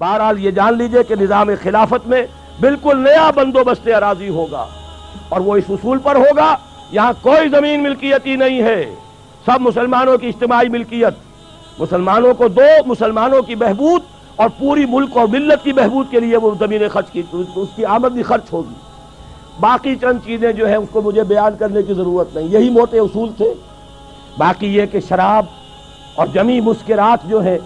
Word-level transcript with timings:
بہرحال 0.00 0.38
یہ 0.38 0.50
جان 0.50 0.76
لیجیے 0.78 1.02
کہ 1.02 1.14
نظام 1.20 1.48
خلافت 1.62 2.06
میں 2.08 2.22
بالکل 2.60 2.98
نیا 2.98 3.30
بندوبست 3.30 3.88
اراضی 3.96 4.28
ہوگا 4.28 4.64
اور 5.28 5.40
وہ 5.40 5.56
اس 5.56 5.64
اصول 5.68 5.98
پر 5.98 6.16
ہوگا، 6.16 6.56
یہاں 6.90 7.12
کوئی 7.22 7.48
زمین 7.48 7.82
ملکیتی 7.82 8.36
نہیں 8.36 8.62
ہے۔ 8.62 8.94
سب 9.46 9.60
مسلمانوں 9.60 10.16
کی 10.18 10.28
اجتماعی 10.28 10.68
ملکیت، 10.68 11.80
مسلمانوں 11.80 12.32
کو 12.34 12.48
دو، 12.48 12.70
مسلمانوں 12.86 13.42
کی 13.42 13.54
بہبود 13.54 14.02
اور 14.36 14.48
پوری 14.58 14.86
ملک 14.88 15.16
اور 15.16 15.26
ملت 15.28 15.64
کی 15.64 15.72
بہبود 15.72 16.10
کے 16.10 16.20
لیے 16.20 16.36
وہ 16.36 16.54
زمینیں 16.58 16.88
خرچ 16.88 17.10
کی، 17.10 17.22
اس 17.32 17.68
کی 17.76 17.84
آمدنی 17.84 18.22
خرچ 18.22 18.52
ہوگی۔ 18.52 18.74
باقی 19.60 19.94
چند 19.96 20.18
چیزیں 20.24 20.52
جو 20.52 20.68
ہیں 20.68 20.76
اس 20.76 20.88
کو 20.92 21.02
مجھے 21.02 21.22
بیان 21.22 21.56
کرنے 21.58 21.82
کی 21.82 21.94
ضرورت 21.94 22.36
نہیں، 22.36 22.48
یہی 22.48 22.70
موٹے 22.70 22.98
اصول 22.98 23.32
تھے۔ 23.36 23.52
باقی 24.38 24.74
یہ 24.76 24.86
کہ 24.86 25.00
شراب 25.08 25.44
اور 26.14 26.26
جمی 26.26 26.60
مسکرات 26.60 27.28
جو 27.28 27.44
ہے 27.44 27.58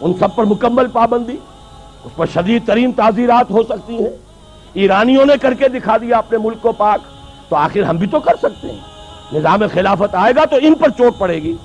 ان 0.00 0.12
سب 0.20 0.34
پر 0.34 0.44
مکمل 0.44 0.86
پابندی۔ 0.86 1.36
اس 2.04 2.16
پر 2.16 2.26
شدید 2.26 2.66
ترین 2.66 2.92
تعزیرات 2.92 3.50
ہو 3.50 3.62
سکتی 3.62 3.94
ہیں۔ 3.94 4.16
ایرانیوں 4.74 5.26
نے 5.26 5.36
کر 5.42 5.54
کے 5.54 5.68
دکھا 5.68 5.96
دیا 5.96 6.18
اپنے 6.18 6.38
ملک 6.38 6.62
کو 6.62 6.72
پاک۔ 6.72 7.00
تو 7.48 7.56
آخر 7.56 7.82
ہم 7.82 7.96
بھی 7.96 8.06
تو 8.06 8.20
کر 8.20 8.36
سکتے 8.42 8.72
ہیں۔ 8.72 8.78
نظام 9.32 9.58
خلافت 9.74 10.14
آئے 10.14 10.32
گا 10.36 10.44
تو 10.44 10.56
ان 10.60 10.74
پر 10.74 10.88
چوٹ 10.88 11.18
پڑے 11.18 11.42
گی۔ 11.42 11.56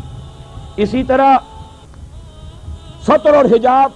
اسی 0.77 1.03
طرح 1.03 1.37
سطر 3.07 3.33
اور 3.33 3.45
حجاب، 3.45 3.91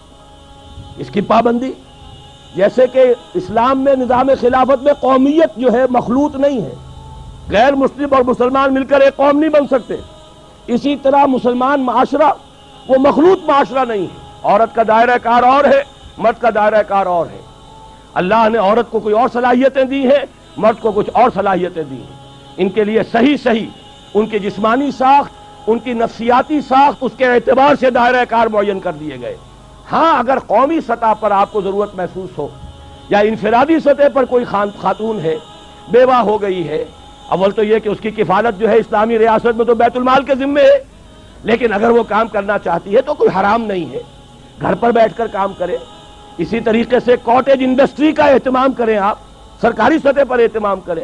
اس 0.98 1.10
کی 1.10 1.22
پابندی۔ 1.22 1.74
جیسے 2.56 2.88
کہ 2.88 3.06
اسلام 3.34 3.84
میں 3.84 3.96
نظام 3.96 4.28
خلافت 4.42 4.84
میں 4.84 4.94
قومیت 4.94 5.58
جو 5.58 5.74
ہے 5.74 5.86
مخلوط 5.90 6.36
نہیں 6.36 6.62
ہے۔ 6.62 6.76
غیر 7.50 7.76
مسلم 7.76 8.14
اور 8.14 8.22
مسلمان 8.22 8.74
مل 8.74 8.86
کر 8.86 9.00
ایک 9.00 9.16
قوم 9.16 9.40
نہیں 9.40 9.50
بن 9.50 9.68
سکتے۔ 9.68 9.96
اسی 10.68 10.96
طرح 10.96 11.26
مسلمان 11.26 11.82
معاشرہ، 11.82 12.32
وہ 12.88 12.96
مخلوط 12.98 13.44
معاشرہ 13.44 13.86
نہیں 13.86 14.02
ہے۔ 14.02 14.30
عورت 14.44 14.76
کا 14.76 14.84
دائرہ 14.88 15.18
کار 15.24 15.44
اور 15.44 15.64
ہے۔ 15.64 15.99
مرد 16.20 16.42
کا 16.42 16.50
دائرہ 16.56 16.84
کار 16.84 17.06
اور 17.06 17.26
ہے۔ 17.26 17.42
اللہ 18.14 18.50
نے 18.50 18.58
عورت 18.58 18.92
کو 18.92 19.00
کوئی 19.00 19.16
اور 19.16 19.30
صلاحیتیں 19.34 19.84
دی 19.84 20.08
ہیں، 20.08 20.26
مرد 20.58 20.82
کو 20.82 20.92
کچھ 20.92 21.10
اور 21.14 21.30
صلاحیتیں 21.34 21.84
دی 21.84 21.96
ہیں۔ 21.96 22.20
ان 22.58 22.70
کے 22.70 22.84
لیے 22.84 23.04
صحیح 23.12 23.38
صحیح 23.44 23.66
ان 24.14 24.26
کی 24.26 24.40
جسمانی 24.40 24.92
ساخت، 24.92 25.32
ان 25.68 25.80
کی 25.80 25.94
نفسیاتی 25.94 26.62
ساخت 26.62 26.98
اس 27.02 27.12
کے 27.18 27.26
اعتبار 27.26 27.76
سے 27.76 27.90
دائرہ 27.90 28.26
کار 28.30 28.48
معین 28.48 28.80
کر 28.80 28.92
دیے 28.92 29.18
گئے۔ 29.22 29.38
ہاں 29.92 30.20
اگر 30.20 30.40
قومی 30.40 30.82
سطح 30.82 31.14
پر 31.20 31.32
آپ 31.32 31.52
کو 31.52 31.62
ضرورت 31.62 31.96
محسوس 31.96 32.38
ہو 32.38 32.48
یا 33.10 33.20
انفرادی 33.20 33.80
سطح 33.80 34.10
پر 34.14 34.26
کوئی 34.26 34.46
خاتون 34.80 35.20
ہے، 35.20 35.36
بیوہ 35.92 36.16
ہو 36.16 36.42
گئی 36.42 36.68
ہے، 36.68 36.86
اول 37.30 37.52
تو 37.52 37.64
یہ 37.64 37.80
کہ 37.80 37.90
اس 37.90 37.98
کی 38.02 38.12
کفالت 38.12 38.60
جو 38.60 38.70
ہے 38.70 38.78
اسلامی 38.78 39.20
ریاست 39.20 39.58
میں 39.58 39.66
تو 39.66 39.76
بیت 39.76 39.98
المال 39.98 40.24
کے 40.24 40.36
ذمے 40.36 40.62
ہے۔ 40.62 40.84
لیکن 41.44 41.74
اگر 41.74 41.90
وہ 41.90 42.04
کام 42.04 42.28
کرنا 42.28 42.60
چاہتی 42.60 42.96
ہے 42.96 43.02
تو 43.02 43.14
کوئی 43.14 43.40
حرام 43.40 43.62
نہیں 43.62 43.94
ہے۔ 43.94 44.02
گھر 44.62 44.76
پر 44.76 44.92
بیٹھ 44.92 45.18
کر 45.18 45.28
کام 45.28 45.54
کرے۔ 45.58 45.78
اسی 46.40 46.60
طریقے 46.60 47.00
سے 47.06 47.16
کوٹیج 47.24 47.64
انڈسٹری 47.64 48.12
کا 48.14 48.26
اہتمام 48.26 48.74
کریں 48.74 48.98
آپ، 48.98 49.18
سرکاری 49.62 49.98
سطح 50.04 50.24
پر 50.28 50.40
اہتمام 50.40 50.80
کریں۔ 50.80 51.04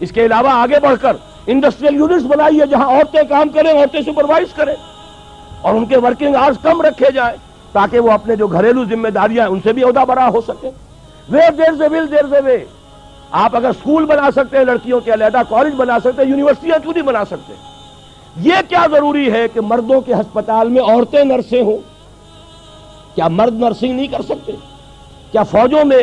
اس 0.00 0.10
کے 0.12 0.24
علاوہ 0.26 0.50
آگے 0.52 0.80
بڑھ 0.82 1.00
کر 1.02 1.16
انڈسٹریل 1.46 1.94
یونٹس 1.94 2.24
بنائیے 2.26 2.66
جہاں 2.70 2.86
عورتیں 2.86 3.22
کام 3.28 3.48
کریں، 3.48 3.70
عورتیں 3.72 4.00
سپروائز 4.00 4.52
کریں 4.54 4.74
اور 5.60 5.74
ان 5.74 5.86
کے 5.86 5.96
ورکنگ 5.96 6.36
آرز 6.36 6.58
کم 6.62 6.82
رکھے 6.82 7.10
جائیں 7.14 7.36
تاکہ 7.72 8.00
وہ 8.00 8.10
اپنے 8.12 8.36
جو 8.36 8.46
گھریلو 8.46 8.84
ذمہ 8.84 9.08
داریاں 9.08 9.46
ان 9.48 9.60
سے 9.64 9.72
بھی 9.72 9.82
عہدہ 9.82 10.04
برا 10.08 10.28
ہو 10.28 10.40
سکے 10.40 10.70
ویر 11.28 11.50
دیر 11.58 11.76
سے 11.78 11.88
ول 11.88 12.10
دیر 12.10 12.26
سے 12.30 12.40
وے 12.44 12.64
آپ 13.30 13.56
اگر 13.56 13.72
سکول 13.72 14.04
بنا 14.04 14.30
سکتے 14.36 14.58
ہیں، 14.58 14.64
لڑکیوں 14.64 15.00
کے 15.00 15.12
علیحدہ 15.12 15.42
کالج 15.48 15.74
بنا 15.76 15.98
سکتے 16.04 16.22
ہیں 16.22 16.28
یونیورسٹیاں 16.30 16.78
کیوں 16.82 16.92
نہیں 16.92 17.06
بنا 17.06 17.24
سکتے؟ 17.24 17.54
یہ 18.36 18.68
کیا 18.68 18.86
ضروری 18.90 19.30
ہے 19.32 19.46
کہ 19.48 19.60
مردوں 19.60 20.00
کے 20.00 20.14
ہسپتال 20.14 20.68
میں 20.68 20.82
عورتیں 20.82 21.24
نرسیں 21.24 21.62
ہوں؟ 21.62 21.76
کیا 23.16 23.28
مرد 23.28 23.60
نرسنگ 23.60 23.96
نہیں 23.96 24.06
کر 24.06 24.22
سکتے؟ 24.22 24.52
کیا 25.32 25.42
فوجوں 25.42 25.84
میں 25.84 26.02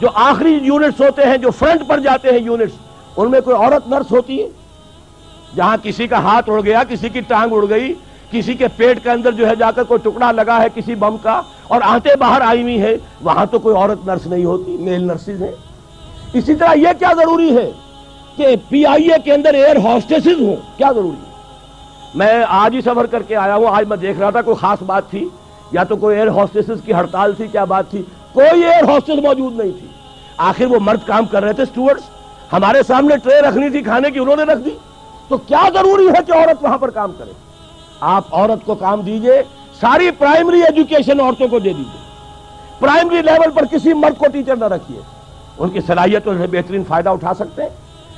جو 0.00 0.08
آخری 0.14 0.52
یونٹس 0.62 1.00
ہوتے 1.00 1.22
ہیں، 1.22 1.36
جو 1.36 1.50
فرنٹ 1.50 1.88
پر 1.88 2.00
جاتے 2.00 2.28
ہیں 2.30 2.38
یونٹس، 2.38 2.72
ان 3.16 3.30
میں 3.30 3.40
کوئی 3.40 3.56
عورت 3.56 3.88
نرس 3.88 4.12
ہوتی 4.12 4.42
ہے؟ 4.42 4.48
جہاں 5.56 5.76
کسی 5.82 6.06
کا 6.06 6.18
ہاتھ 6.18 6.50
اڑ 6.50 6.60
گیا، 6.64 6.82
کسی 6.88 7.08
کی 7.08 7.20
ٹانگ 7.20 7.52
اڑ 7.52 7.64
گئی، 7.70 7.94
کسی 8.30 8.54
کے 8.54 8.68
پیٹ 8.76 9.02
کے 9.02 9.10
اندر 9.10 9.32
جو 9.32 9.48
ہے 9.48 9.56
جا 9.56 9.70
کر 9.70 9.82
کوئی 9.82 10.10
ٹکڑا 10.10 10.32
لگا 10.32 10.62
ہے 10.62 10.66
کسی 10.74 10.94
بم 10.94 11.16
کا 11.16 11.40
اور 11.68 11.80
آتے 11.84 12.16
باہر 12.16 12.40
آئی 12.40 12.62
ہوئی 12.62 12.82
ہے 12.82 12.96
وہاں 13.20 13.46
تو 13.46 13.58
کوئی 13.58 13.76
عورت 13.76 14.06
نرس 14.06 14.26
نہیں 14.26 14.44
ہوتی، 14.44 14.76
میل 14.76 15.06
نرسز 15.06 15.42
ہیں۔ 15.42 15.52
اسی 16.32 16.54
طرح 16.54 16.74
یہ 16.74 16.88
کیا 16.98 17.12
ضروری 17.16 17.56
ہے 17.56 17.70
کہ 18.36 18.56
پی 18.68 18.86
آئی 18.86 19.10
اے 19.10 19.18
کے 19.24 19.32
اندر 19.32 19.54
ایئر 19.54 19.76
ہاسٹیسز 19.76 20.40
ہوں؟ 20.40 20.56
کیا 20.76 20.92
ضروری 20.92 21.16
ہے؟ 21.16 21.30
میں 22.14 22.44
آج 22.48 22.74
ہی 22.74 22.80
سفر 22.80 23.06
کر 23.06 23.22
کے 23.22 23.36
آیا 23.36 23.56
ہوں، 23.56 23.66
آج 23.68 23.86
میں 23.88 23.96
دیکھ 23.96 24.18
رہا 24.18 24.30
تھا، 24.30 24.42
کوئی 24.42 24.56
خاص 24.56 24.82
بات 24.82 25.10
تھی۔ 25.10 25.28
یا 25.72 25.84
تو 25.84 25.96
کوئی 25.96 26.16
ایئر 26.16 26.28
ہاسٹیسز 26.28 26.82
کی 26.84 26.92
ہڑتال 26.92 27.32
تھی، 27.32 27.46
کیا 27.46 27.64
بات 27.64 27.90
تھی؟ 27.90 28.02
کوئی 28.32 28.64
ایئر 28.64 28.84
ہاسٹس 28.84 29.22
موجود 29.22 29.56
نہیں 29.56 29.72
تھی۔ 29.78 29.86
آخر 30.36 30.64
وہ 30.64 30.78
مرد 30.80 30.98
کام 31.06 31.26
کر 31.26 31.42
رہے 31.42 31.52
تھے 31.52 31.64
سٹوڈز 31.64 32.02
ہمارے 32.52 32.82
سامنے 32.82 33.16
ٹرے 33.16 33.40
رکھنی 33.40 33.70
تھی، 33.70 33.82
کھانے 33.82 34.10
کی 34.10 34.18
انہوں 34.18 34.36
نے 34.36 34.42
رکھ 34.42 34.60
دی۔ 34.60 34.70
تو 35.28 35.36
کیا 35.36 35.68
ضروری 35.74 36.08
ہے 36.08 36.18
کہ 36.26 36.32
عورت 36.32 36.64
وہاں 36.64 36.78
پر 36.78 36.90
کام 36.90 37.12
کرے؟ 37.18 37.30
آپ 38.00 38.24
عورت 38.30 38.66
کو 38.66 38.74
کام 38.74 39.00
دیجیے، 39.00 39.42
ساری 39.80 40.10
پرائمری 40.10 40.62
ایجوکیشن 40.62 41.20
عورتوں 41.20 41.48
کو 41.48 41.58
دے 41.58 41.68
دیجیے۔ 41.68 42.10
پرائمری 42.78 43.22
لیول 43.22 43.50
پر 43.50 43.64
کسی 43.64 43.92
مرد 43.92 44.18
کو 44.18 44.26
ٹیچر 44.32 44.56
نہ 44.56 44.64
رکھیے۔ 44.64 45.00
ان 45.58 45.70
کی 45.70 45.80
صلاحیتوں 45.86 46.34
سے 46.38 46.46
بہترین 46.46 46.84
فائدہ 46.88 47.08
اٹھا 47.08 47.34
سکتے 47.34 47.62
ہیں۔ 47.62 47.70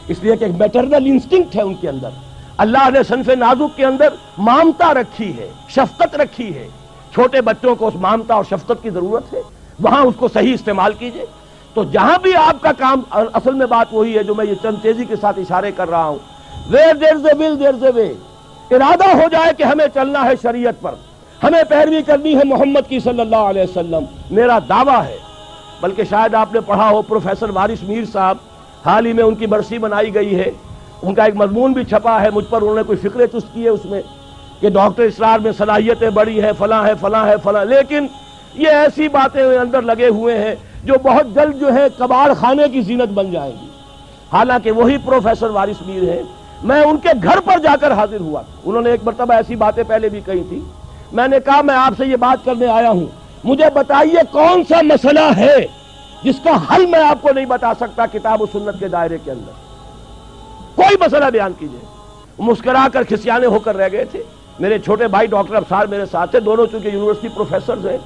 اس 0.09 0.17
لیے 0.23 0.37
کہ 0.37 0.45
ایک 0.45 0.55
میٹرنل 0.59 1.03
انسٹنکٹ 1.07 1.57
ہے 1.57 1.63
ان 1.63 1.75
کے 1.75 1.89
اندر۔ 1.89 2.09
اللہ 2.57 2.91
نے 2.91 3.03
صنف 3.03 3.29
نازک 3.29 3.77
کے 3.77 3.85
اندر 3.85 4.09
مامتا 4.39 4.95
رکھی 4.95 5.37
ہے، 5.39 5.51
شفقت 5.69 6.17
رکھی 6.17 6.55
ہے۔ 6.55 6.69
چھوٹے 7.15 7.41
بچوں 7.41 7.75
کو 7.75 7.87
اس 7.87 7.95
مامتا 7.95 8.35
اور 8.35 8.45
شفقت 8.45 8.83
کی 8.83 8.91
ضرورت 8.91 9.35
ہے، 9.35 9.43
وہاں 9.81 10.03
اس 10.03 10.15
کو 10.19 10.29
صحیح 10.29 10.55
استعمال 10.55 10.93
کیجیے۔ 10.93 11.25
تو 11.75 11.85
جہاں 11.85 12.19
بھی 12.23 12.37
آپ 12.37 12.63
کا 12.63 12.73
کام، 12.79 13.01
اصل 13.11 13.55
میں 13.55 13.67
بات 13.67 13.87
وہی 13.93 14.19
ہے 14.19 14.23
جو 14.23 14.35
میں 14.35 14.47
یہ 14.47 14.55
چند 14.63 14.77
تیزی 14.83 15.05
کے 15.05 15.17
ساتھ 15.21 15.39
اشارے 15.39 15.73
کر 15.73 15.91
رہا 15.91 16.05
ہوں۔ 16.05 16.19
ویر 16.71 16.95
دیر 16.95 17.17
سے 17.17 17.45
ول 17.45 17.61
دیر 17.61 17.73
سے 17.81 17.91
وے 17.95 18.15
ارادہ 18.71 19.05
ہو 19.05 19.29
جائے 19.33 19.53
کہ 19.59 19.63
ہمیں 19.63 19.87
چلنا 19.95 20.25
ہے 20.25 20.33
شریعت 20.43 20.75
پر۔ 20.81 20.95
ہمیں 21.43 21.63
پیروی 21.69 22.03
کرنی 22.03 22.35
ہے 22.35 22.41
محمد 22.45 22.89
کی 22.89 23.01
صلی 23.01 23.21
اللہ 23.21 23.37
علیہ 23.37 23.63
وسلم۔ 23.63 24.05
میرا 24.31 24.59
دعویٰ 24.69 25.05
ہے۔ 25.05 25.19
بلکہ 25.81 26.05
شاید 26.11 26.35
آپ 26.35 26.55
نے 26.55 26.61
پڑھا 26.61 26.91
ہو، 26.91 27.03
پروفیسر 27.03 27.51
وارث 27.51 27.83
میر 27.83 28.05
صاحب 28.13 28.37
حال 28.87 29.07
ہی 29.07 29.13
میں 29.13 29.25
ان 29.25 29.35
کی 29.35 29.47
برسی 29.47 29.79
بنائی 29.79 30.15
گئی 30.15 30.39
ہے۔ 30.39 30.51
ان 31.03 31.15
کا 31.15 31.25
ایک 31.25 31.37
مضمون 31.37 31.73
بھی 31.73 31.85
چھپا 31.85 32.21
ہے، 32.21 32.31
مجھ 32.31 32.45
پر 32.51 32.63
انہوں 32.63 32.77
نے 32.77 32.83
کوئی 32.83 32.99
فکرے 32.99 33.27
چست 33.27 33.55
کی 33.55 33.65
ہے 33.65 33.69
اس 33.69 33.85
میں۔ 33.85 34.03
کہ 34.63 34.71
ڈاکٹر 34.71 35.03
اسرار 35.03 35.39
میں 35.39 35.53
صلاحیتیں 35.53 36.11
بڑی 36.11 36.43
ہیں، 36.43 36.53
فلاں 36.59 36.87
ہے 36.87 36.93
فلاں 37.01 37.27
ہے 37.27 37.35
فلاں 37.43 37.65
لیکن 37.65 38.07
یہ 38.55 38.69
ایسی 38.69 39.09
باتیں 39.09 39.59
اندر 39.59 39.83
لگے 39.83 40.09
ہوئے 40.09 40.39
ہیں 40.39 40.55
جو 40.85 40.95
بہت 41.03 41.27
جلد 41.35 41.61
جو 41.61 41.75
ہے 41.75 41.87
کباڑ 41.99 42.35
خانے 42.35 42.69
کی 42.69 42.81
زینت 42.81 43.09
بن 43.09 43.31
جائیں 43.31 43.53
گی۔ 43.63 43.67
حالانکہ 44.33 44.71
وہی 44.71 44.97
پروفیسر 44.99 45.51
وارث 45.51 45.87
میر 45.87 46.03
ہے 46.03 46.23
میں 46.63 46.83
ان 46.83 46.97
کے 46.97 47.09
گھر 47.23 47.41
پر 47.41 47.59
جا 47.59 47.77
کر 47.81 47.93
حاضر 47.93 48.21
ہوا۔ 48.21 48.43
انہوں 48.65 48.83
نے 48.83 48.91
ایک 48.91 49.01
مرتبہ 49.05 49.35
ایسی 49.35 49.57
باتیں 49.57 49.85
پہلے 49.89 50.09
بھی 50.09 50.21
کہی 50.21 50.43
تھی۔ 50.49 50.61
میں 51.13 51.29
نے 51.29 51.41
کہا، 51.41 51.63
میں 51.63 51.75
آپ 51.75 51.93
سے 51.97 52.07
یہ 52.07 52.17
بات 52.17 52.45
کرنے 52.45 52.67
آیا 52.67 52.91
ہوں۔ 52.91 53.07
مجھے 53.45 53.65
بتائیے 53.75 54.21
کون 54.31 54.63
سا 54.69 54.83
مسئلہ 54.83 55.37
ہے 55.37 55.67
جس 56.23 56.35
کا 56.45 56.75
حل 56.75 56.87
میں 56.87 57.05
آپ 57.05 57.23
کو 57.23 57.29
نہیں 57.33 57.47
بتا 57.47 57.73
سکتا 57.81 58.07
کتاب 58.07 58.43
و 58.43 58.47
سنت 58.47 58.81
کے 58.81 58.89
دائرے 58.89 59.19
کے 59.25 59.31
اندر؟ 59.31 59.53
کوئی 60.75 60.97
مسئلہ 61.01 61.25
بیان 61.25 61.53
کیجیے۔ 61.59 61.87
مسکرا 62.39 62.89
کر 62.93 63.03
کھسیانے 63.03 63.47
ہو 63.47 63.59
کر 63.59 63.77
رہ 63.77 63.89
گئے 63.93 64.05
تھے۔ 64.05 64.23
میرے 64.59 64.79
چھوٹے 64.79 65.09
بھائی 65.09 65.27
ڈاکٹر 65.27 65.55
افسار 65.55 65.87
میرے 65.87 66.07
ساتھ 66.07 66.31
تھے، 66.31 66.41
دونوں 66.41 66.67
چونکہ 66.67 66.89
یونیورسٹی 66.89 67.29
پروفیسرز 67.29 67.87
ہیں، 67.87 67.99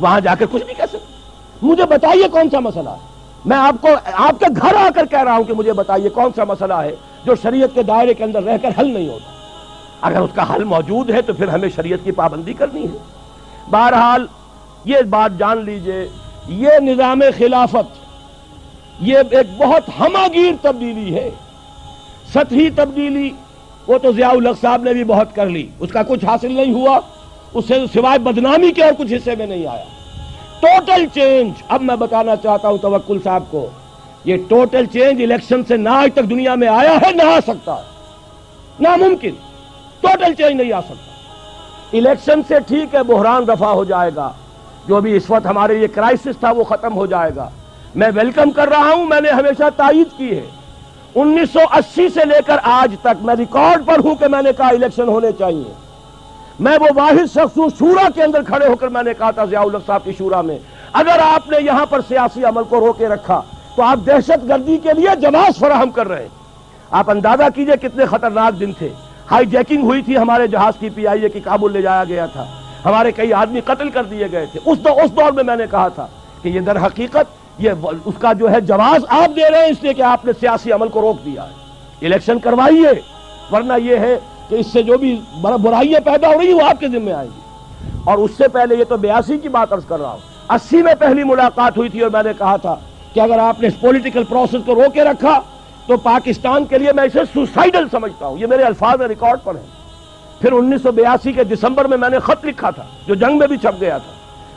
وہاں 0.00 0.20
جا 0.20 0.34
کر 0.34 0.46
کچھ 0.50 0.64
نہیں 0.64 0.74
کہہ 0.74 0.84
سکتے۔ 0.84 1.18
مجھے 1.62 1.84
بتائیے 1.84 2.28
کون 2.28 2.50
سا 2.50 2.60
مسئلہ 2.60 2.90
ہے؟ 2.90 3.08
میں 3.44 3.56
آپ 3.56 3.74
کو، 3.80 3.88
آپ 4.12 4.40
کے 4.40 4.46
گھر 4.62 4.74
آ 4.74 4.88
کر 4.94 5.06
کہہ 5.06 5.22
رہا 5.22 5.36
ہوں 5.36 5.44
کہ 5.44 5.52
مجھے 5.52 5.72
بتائیے 5.72 6.08
کون 6.08 6.30
سا 6.36 6.44
مسئلہ 6.44 6.74
ہے 6.74 6.94
جو 7.24 7.34
شریعت 7.42 7.74
کے 7.74 7.82
دائرے 7.82 8.14
کے 8.14 8.24
اندر 8.24 8.42
رہ 8.42 8.56
کر 8.62 8.68
حل 8.78 8.90
نہیں 8.90 9.08
ہوتا۔ 9.08 9.30
اگر 10.00 10.20
اس 10.20 10.30
کا 10.34 10.54
حل 10.54 10.64
موجود 10.64 11.10
ہے 11.10 11.22
تو 11.22 11.32
پھر 11.32 11.48
ہمیں 11.48 11.68
شریعت 11.76 12.04
کی 12.04 12.12
پابندی 12.12 12.52
کرنی 12.52 12.82
ہے۔ 12.82 12.98
بہرحال، 13.70 14.26
یہ 14.84 15.02
بات 15.10 15.38
جان 15.38 15.64
لیجیے، 15.64 16.08
یہ 16.48 16.70
نظام 16.80 17.20
خلافت، 17.38 17.98
یہ 19.00 19.18
ایک 19.30 19.46
بہت 19.58 19.82
ہماگیر 20.00 20.52
تبدیلی 20.62 21.14
ہے۔ 21.14 21.30
سطحی 22.34 22.70
تبدیلی 22.70 23.30
وہ 23.90 23.98
تو 23.98 24.12
ضیاء 24.12 24.28
الق 24.28 24.60
صاحب 24.60 24.82
نے 24.82 24.92
بھی 24.92 25.04
بہت 25.04 25.34
کر 25.34 25.46
لی۔ 25.46 25.68
اس 25.78 25.90
کا 25.90 26.02
کچھ 26.02 26.24
حاصل 26.24 26.52
نہیں 26.52 26.72
ہوا، 26.72 27.00
اس 27.54 27.64
سے 27.68 27.74
سوائے 27.94 28.18
بدنامی 28.18 28.72
کے 28.72 28.84
اور 28.84 28.92
کچھ 28.98 29.12
حصے 29.12 29.34
میں 29.38 29.46
نہیں 29.46 29.66
آیا۔ 29.66 29.84
ٹوٹل 30.60 31.06
چینج 31.14 31.52
اب 31.68 31.82
میں 31.82 31.96
بتانا 31.96 32.36
چاہتا 32.36 32.68
ہوں 32.68 32.78
توکل 32.78 33.18
صاحب 33.24 33.42
کو، 33.50 33.68
یہ 34.24 34.36
ٹوٹل 34.48 34.86
چینج 34.86 35.22
الیکشن 35.22 35.64
سے 35.64 35.76
نہ 35.76 35.88
آج 35.88 36.10
تک 36.14 36.30
دنیا 36.30 36.54
میں 36.54 36.68
آیا 36.68 36.92
ہے، 36.92 37.12
نہ 37.12 37.22
آ 37.22 37.38
سکتا 37.46 37.76
ہے۔ 37.76 37.82
ناممکن 38.80 39.30
ٹوٹل 40.00 40.34
چینج 40.34 40.60
نہیں 40.60 40.72
آ 40.72 40.80
سکتا۔ 40.80 41.10
الیکشن 41.92 42.40
سے 42.48 42.54
ٹھیک 42.66 42.94
ہے، 42.94 43.02
بحران 43.02 43.46
دفع 43.48 43.66
ہو 43.66 43.84
جائے 43.84 44.10
گا۔ 44.16 44.32
جو 44.88 45.00
بھی 45.00 45.16
اس 45.16 45.30
وقت 45.30 45.46
ہمارے 45.46 45.74
یہ 45.74 45.86
کرائسس 45.94 46.36
تھا، 46.40 46.50
وہ 46.50 46.64
ختم 46.64 46.94
ہو 46.94 47.06
جائے 47.06 47.30
گا۔ 47.36 47.50
میں 47.94 48.10
ویلکم 48.14 48.50
کر 48.50 48.68
رہا 48.68 48.92
ہوں، 48.92 49.04
میں 49.06 49.20
نے 49.20 49.30
ہمیشہ 49.30 49.62
تائید 49.76 50.06
کی 50.16 50.38
ہے۔ 50.38 50.59
انیس 51.14 51.50
سو 51.52 51.58
اسی 51.72 52.08
سے 52.08 52.24
لے 52.24 52.34
کر 52.46 52.56
آج 52.62 52.94
تک 53.00 53.22
میں 53.22 53.34
ریکارڈ 53.34 53.86
پر 53.86 53.98
ہوں 54.04 54.14
کہ 54.14 54.28
میں 54.28 54.42
نے 54.42 54.50
کہا 54.56 54.68
الیکشن 54.68 55.08
ہونے 55.08 55.28
چاہیے۔ 55.38 55.72
میں 56.60 56.78
وہ 56.80 56.86
واحد 56.94 57.30
شخص 57.30 57.58
ہوں، 57.58 57.68
شورا 57.78 58.08
کے 58.14 58.22
اندر 58.22 58.42
کھڑے 58.42 58.66
ہو 58.66 58.76
کر 58.76 58.88
میں 58.88 59.02
نے 59.02 59.14
کہا 59.14 59.30
تھا 59.30 59.44
ضیاء 59.44 59.60
الق 59.60 59.86
صاحب 59.86 60.04
کی 60.04 60.12
شورا 60.18 60.40
میں۔ 60.40 60.58
اگر 60.92 61.18
آپ 61.22 61.50
نے 61.50 61.56
یہاں 61.60 61.86
پر 61.86 62.00
سیاسی 62.08 62.44
عمل 62.44 62.62
کو 62.64 62.80
روکے 62.80 63.08
رکھا، 63.08 63.42
تو 63.76 63.82
آپ 63.82 63.98
دہشت 64.06 64.48
گردی 64.48 64.78
کے 64.78 64.88
لیے 64.92 65.16
جواز 65.20 65.58
فراہم 65.58 65.90
کر 65.90 66.08
رہے 66.08 66.22
ہیں۔ 66.22 66.28
آپ 66.90 67.10
اندازہ 67.10 67.42
کیجیے 67.54 67.76
کتنے 67.76 68.04
خطرناک 68.06 68.60
دن 68.60 68.72
تھے۔ 68.72 68.88
ہائی 69.30 69.46
جیکنگ 69.46 69.82
ہوئی 69.82 70.02
تھی 70.02 70.18
ہمارے 70.18 70.46
جہاز 70.46 70.74
کی 70.80 70.90
پی 70.90 71.06
آئی 71.06 71.22
اے 71.22 71.28
کی 71.28 71.40
کابل 71.40 71.72
لے 71.72 71.82
جایا 71.82 72.04
گیا 72.04 72.26
تھا۔ 72.26 72.44
ہمارے 72.84 73.12
کئی 73.12 73.32
آدمی 73.32 73.60
قتل 73.60 73.90
کر 73.90 74.04
دیے 74.04 74.26
گئے 74.32 74.46
تھے۔ 74.46 74.60
اس 74.66 74.78
دور 74.78 75.02
اس 75.02 75.16
دور 75.16 75.32
میں 75.32 75.44
میں 75.44 75.56
نے 75.56 75.64
کہا 75.70 75.88
تھا 75.88 76.06
کہ 76.42 76.48
یہ 76.48 76.60
در 76.60 76.86
حقیقت 76.86 77.39
یہ 77.58 77.70
اس 78.04 78.14
کا 78.18 78.32
جو 78.32 78.50
ہے 78.50 78.60
جواز 78.60 79.04
آپ 79.08 79.36
دے 79.36 79.50
رہے 79.50 79.58
ہیں 79.58 79.66
اس 79.66 79.82
لیے 79.82 79.94
کہ 79.94 80.02
آپ 80.02 80.24
نے 80.24 80.32
سیاسی 80.40 80.72
عمل 80.72 80.88
کو 80.88 81.00
روک 81.00 81.24
دیا 81.24 81.44
ہے۔ 81.44 81.52
الیکشن 82.06 82.38
کروائیے۔ 82.38 83.00
ورنہ 83.52 83.72
یہ 83.82 83.96
ہے 83.96 84.18
کہ 84.48 84.54
اس 84.54 84.66
سے 84.66 84.82
جو 84.82 84.98
بھی 84.98 85.20
برائیاں 85.40 86.00
پیدا 86.00 86.28
ہو 86.28 86.40
رہی 86.40 86.52
وہ 86.52 86.60
آپ 86.70 86.80
کے 86.80 86.88
ذمہ 86.88 87.10
آئیں 87.10 87.30
گی۔ 87.36 87.40
اور 88.04 88.18
اس 88.18 88.30
سے 88.38 88.48
پہلے 88.48 88.74
یہ 88.76 88.84
تو 88.84 88.96
بیاسی 88.96 89.38
کی 89.38 89.48
بات 89.48 89.72
عرض 89.72 89.84
کر 89.84 90.00
رہا 90.00 90.10
ہوں۔ 90.10 90.18
اسی 90.48 90.82
میں 90.82 90.94
پہلی 90.98 91.24
ملاقات 91.24 91.76
ہوئی 91.76 91.88
تھی 91.88 92.00
اور 92.00 92.10
میں 92.10 92.22
نے 92.22 92.30
کہا 92.38 92.56
تھا 92.56 92.76
کہ 93.12 93.20
اگر 93.20 93.38
آپ 93.38 93.60
نے 93.60 93.68
اس 93.68 93.80
پولیٹیکل 93.80 94.24
پروسیس 94.24 94.60
کو 94.66 94.74
روکے 94.74 95.04
رکھا 95.04 95.40
تو 95.86 95.96
پاکستان 95.96 96.64
کے 96.64 96.78
لیے 96.78 96.92
میں 96.92 97.04
اسے 97.04 97.20
سوسائڈل 97.34 97.86
سمجھتا 97.90 98.26
ہوں۔ 98.26 98.38
یہ 98.38 98.46
میرے 98.46 98.62
الفاظ 98.62 98.98
میں 98.98 99.08
ریکارڈ 99.08 99.38
پر 99.44 99.54
ہیں۔ 99.54 99.66
پھر 100.40 100.52
انیس 100.52 100.82
سو 100.82 100.92
بیاسی 100.92 101.32
کے 101.32 101.44
دسمبر 101.44 101.84
میں 101.84 101.96
میں 101.96 102.08
نے 102.08 102.18
خط 102.18 102.44
لکھا 102.44 102.70
تھا، 102.70 102.82
جو 103.06 103.14
جنگ 103.14 103.38
میں 103.38 103.46
بھی 103.46 103.56
چھپ 103.56 103.80
گیا 103.80 103.98
تھا۔ 103.98 104.12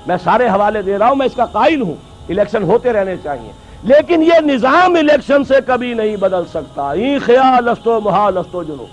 میں 0.07 0.17
سارے 0.23 0.47
حوالے 0.47 0.81
دے 0.81 0.97
رہا 0.97 1.09
ہوں، 1.09 1.15
میں 1.15 1.25
اس 1.25 1.35
کا 1.35 1.45
قائل 1.45 1.81
ہوں۔ 1.81 2.12
الیکشن 2.29 2.63
ہوتے 2.63 2.93
رہنے 2.93 3.15
چاہیے۔ 3.23 3.51
لیکن 3.83 4.23
یہ 4.23 4.39
نظام 4.41 4.95
الیکشن 4.95 5.43
سے 5.43 5.53
کبھی 5.67 5.93
نہیں 5.93 6.15
بدل 6.15 6.45
سکتا۔ 6.49 6.91
ای 6.91 7.19
خیال 7.19 7.69
استو 7.69 8.01
محال 8.01 8.37
استو 8.37 8.63
جنو 8.63 8.85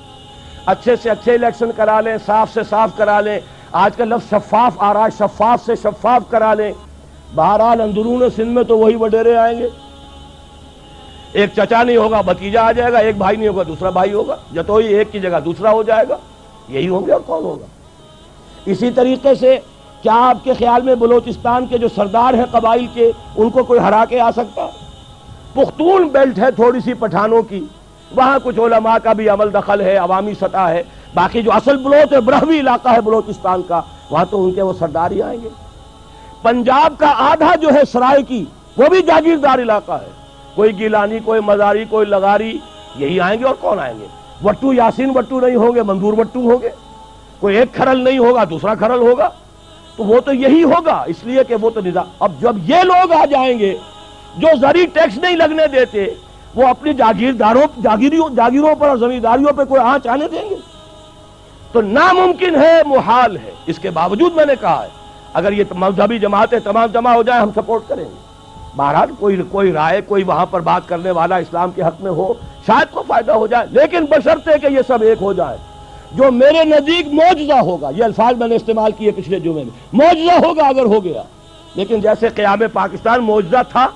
اچھے 0.66 0.96
سے 0.96 1.10
اچھے 1.10 1.34
الیکشن 1.34 1.70
کرا 1.76 2.00
لیں، 2.00 2.16
صاف 2.26 2.54
سے 2.54 2.60
صاف 2.70 2.90
کرا 2.96 3.20
لیں۔ 3.20 3.40
آج 3.72 3.96
کا 3.96 4.04
لفظ 4.04 4.30
شفاف 4.30 4.72
آ 4.78 4.92
رہا 4.92 5.04
ہے، 5.04 5.10
شفاف 5.18 5.66
سے 5.66 5.72
شفاف 5.76 6.22
کرا 6.30 6.54
لیں۔ 6.54 6.72
بہرحال 7.34 7.80
اندرون 7.80 8.30
سندھ 8.36 8.48
میں 8.48 8.62
تو 8.62 8.78
وہی 8.78 8.94
وڈیرے 8.94 9.36
آئیں 9.36 9.58
گے۔ 9.58 9.68
ایک 11.32 11.50
چچا 11.56 11.82
نہیں 11.82 11.96
ہوگا 11.96 12.20
بتیجا 12.20 12.62
آ 12.62 12.72
جائے 12.72 12.92
گا، 12.92 12.98
ایک 12.98 13.16
بھائی 13.16 13.36
نہیں 13.36 13.48
ہوگا، 13.48 13.62
دوسرا 13.68 13.90
بھائی 13.90 14.12
ہوگا۔ 14.12 14.36
جتوئی 14.54 14.86
ایک 14.86 15.12
کی 15.12 15.20
جگہ 15.20 15.40
دوسرا 15.44 15.70
ہو 15.70 15.82
جائے 15.82 16.04
گا، 16.08 16.16
یہی 16.68 16.88
ہوں 16.88 17.06
گے 17.06 17.12
اور 17.12 17.20
کون 17.20 17.44
ہوگا۔ 17.44 17.66
اسی 18.64 18.90
طریقے 18.90 19.34
سے 19.34 19.58
کیا 20.02 20.12
آپ 20.14 20.44
کے 20.44 20.54
خیال 20.54 20.82
میں 20.82 20.94
بلوچستان 20.94 21.66
کے 21.66 21.78
جو 21.78 21.88
سردار 21.94 22.34
ہیں 22.34 22.44
قبائل 22.50 22.86
کے، 22.94 23.12
ان 23.36 23.50
کو 23.50 23.64
کوئی 23.64 23.80
ہرا 23.80 24.04
کے 24.08 24.20
آ 24.20 24.30
سکتا؟ 24.30 24.66
پختون 25.54 26.08
بیلٹ 26.08 26.38
ہے 26.38 26.50
تھوڑی 26.50 26.80
سی 26.80 26.94
پٹھانوں 26.94 27.42
کی، 27.42 27.64
وہاں 28.16 28.38
کچھ 28.44 28.58
علماء 28.58 28.96
کا 29.02 29.12
بھی 29.12 29.28
عمل 29.28 29.54
دخل 29.54 29.80
ہے، 29.80 29.96
عوامی 29.96 30.34
سطح 30.34 30.68
ہے، 30.68 30.82
باقی 31.14 31.42
جو 31.42 31.52
اصل 31.52 31.76
بلوچ 31.76 32.12
ہے 32.12 32.20
برہوی 32.20 32.60
علاقہ 32.60 32.88
ہے 32.88 33.00
بلوچستان 33.00 33.62
کا، 33.62 33.80
وہاں 34.10 34.24
تو 34.30 34.44
ان 34.44 34.52
کے 34.52 34.62
وہ 34.62 34.72
سردار 34.78 35.10
ہی 35.10 35.22
آئیں 35.22 35.40
گے۔ 35.42 35.48
پنجاب 36.42 36.94
کا 36.98 37.12
آدھا 37.16 37.54
جو 37.54 37.68
ہے 37.74 37.80
سرائے 37.92 38.22
کی، 38.22 38.44
وہ 38.76 38.84
بھی 38.88 39.02
جاگیردار 39.02 39.58
علاقہ 39.58 39.92
ہے۔ 39.92 40.10
کوئی 40.54 40.78
گیلانی، 40.78 41.18
کوئی 41.24 41.40
مزاری، 41.40 41.84
کوئی 41.90 42.06
لگاری 42.06 42.58
یہی 42.96 43.20
آئیں 43.20 43.40
گے 43.40 43.44
اور 43.44 43.54
کون 43.60 43.78
آئیں 43.78 43.98
گے؟ 44.00 44.06
وٹو 44.44 44.72
یاسین 44.72 45.12
وٹو 45.14 45.40
نہیں 45.40 45.56
ہوں 45.56 45.74
گے، 45.74 45.82
منظور 45.82 46.12
وٹو 46.12 46.40
ہوں 46.40 46.62
گے۔ 46.62 46.68
کوئی 47.40 47.56
ایک 47.56 47.74
کھرل 47.74 48.04
نہیں 48.04 48.18
ہوگا، 48.18 48.44
دوسرا 48.50 48.74
کھرل 48.74 49.00
ہوگا۔ 49.00 49.28
تو 50.00 50.04
وہ 50.04 50.20
تو 50.20 50.32
یہی 50.32 50.62
ہوگا، 50.62 51.04
اس 51.06 51.16
لیے 51.24 51.44
کہ 51.44 51.54
وہ 51.54 51.70
تو 51.70 51.80
نظام 51.80 52.06
اب 52.20 52.32
جب 52.40 52.56
یہ 52.70 52.82
لوگ 52.82 53.12
آ 53.12 53.24
جائیں 53.24 53.58
گے، 53.58 53.76
جو 54.36 54.48
زری 54.60 54.86
ٹیکس 54.86 55.18
نہیں 55.18 55.36
لگنے 55.36 55.66
دیتے، 55.66 56.06
وہ 56.54 56.68
اپنی 56.68 56.94
جاگیرداروں 56.94 57.62
جاگیریوں 57.82 58.28
جاگیروں 58.36 58.74
پر 58.74 58.88
اور 58.88 58.96
زمینداریوں 58.96 59.52
پہ 59.52 59.64
کوئی 59.64 59.80
آنچ 59.80 60.06
آنے 60.06 60.28
دیں 60.28 60.50
گے؟ 60.50 60.54
تو 61.72 61.80
ناممکن 61.80 62.54
ہے، 62.54 62.82
محال 62.86 63.36
ہے۔ 63.36 63.50
اس 63.66 63.78
کے 63.78 63.90
باوجود 63.90 64.34
میں 64.34 64.46
نے 64.46 64.54
کہا 64.60 64.82
ہے، 64.82 64.88
اگر 65.32 65.52
یہ 65.52 65.64
مذہبی 65.74 66.18
جماعتیں 66.18 66.58
تمام 66.58 66.86
جمع 66.86 67.14
ہو 67.14 67.22
جائیں، 67.22 67.42
ہم 67.42 67.50
سپورٹ 67.56 67.88
کریں 67.88 68.04
گے۔ 68.04 68.18
بہرحال، 68.76 69.10
کوئی 69.18 69.36
کوئی 69.50 69.72
رائے، 69.72 70.00
کوئی 70.00 70.22
وہاں 70.22 70.46
پر 70.46 70.60
بات 70.60 70.88
کرنے 70.88 71.10
والا 71.10 71.36
اسلام 71.36 71.70
کے 71.70 71.82
حق 71.82 72.02
میں 72.02 72.10
ہو، 72.10 72.32
شاید 72.66 72.90
کو 72.90 73.02
فائدہ 73.06 73.32
ہو 73.32 73.46
جائے، 73.46 73.66
لیکن 73.70 74.04
بشرطے 74.04 74.58
کہ 74.58 74.66
یہ 74.66 74.80
سب 74.88 75.02
ایک 75.02 75.18
ہو 75.20 75.32
جائے۔ 75.32 75.56
جو 76.12 76.30
میرے 76.30 76.64
نزدیک 76.64 77.06
موجزہ 77.06 77.52
ہوگا، 77.52 77.90
یہ 77.96 78.04
الفاظ 78.04 78.36
میں 78.38 78.48
نے 78.48 78.56
استعمال 78.56 78.92
کیے 78.92 79.10
پچھلے 79.10 79.40
جمعے 79.40 79.64
میں 79.64 79.86
موجزہ 79.92 80.46
ہوگا 80.46 80.62
اگر 80.62 80.84
ہو 80.84 81.04
گیا۔ 81.04 81.22
لیکن 81.74 82.00
جیسے 82.00 82.28
قیام 82.28 82.58
پاکستان 82.72 83.20
موجزہ 83.20 83.56
تھا، 83.68 83.88